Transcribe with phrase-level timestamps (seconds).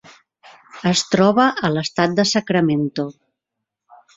[0.91, 3.07] Es troba a l'estat de Sacramento.